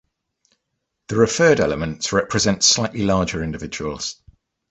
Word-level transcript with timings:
The 1.09 1.15
referred 1.17 1.59
elements 1.59 2.11
represent 2.11 2.63
slightly 2.63 3.03
larger 3.03 3.43
individuals. 3.43 4.19